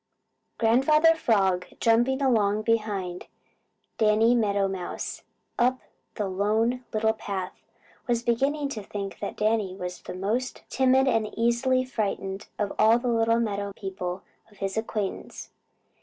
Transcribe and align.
Grandfather 0.57 1.13
Frog, 1.13 1.67
jumping 1.79 2.23
along 2.23 2.63
behind 2.63 3.27
Danny 3.99 4.33
Meadow 4.33 4.67
Mouse 4.67 5.21
up 5.59 5.79
the 6.15 6.27
Lone 6.27 6.83
Little 6.91 7.13
Path, 7.13 7.53
was 8.07 8.23
beginning 8.23 8.67
to 8.69 8.81
think 8.81 9.19
that 9.19 9.37
Danny 9.37 9.75
was 9.75 10.01
the 10.01 10.15
most 10.15 10.63
timid 10.71 11.07
and 11.07 11.27
easiest 11.37 11.93
frightened 11.93 12.47
of 12.57 12.73
all 12.79 12.97
the 12.97 13.09
little 13.09 13.39
meadow 13.39 13.73
people 13.75 14.23
of 14.49 14.57
his 14.57 14.75
acquaintance. 14.75 15.51